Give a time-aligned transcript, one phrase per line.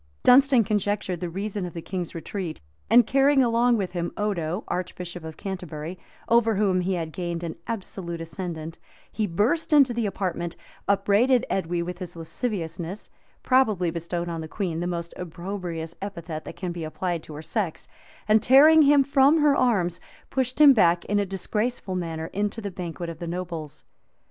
[0.23, 2.59] Dunstan conjectured the reason of the king's retreat;
[2.89, 7.55] and, carrying along with him Odo, archbishop of Canterbury, over whom he had gained an
[7.67, 8.79] absolute ascendant,
[9.11, 10.55] he burst into the apartment,
[10.87, 13.11] upbraided Edwy with his lasciviousness,
[13.43, 17.43] probably bestowed on the queen the most opprobrious epithet that can be applied to her
[17.43, 17.87] sex,
[18.27, 22.71] and tearing him from her arms, pushed him back, in a disgraceful manner, into the
[22.71, 23.83] banquet of the nobles.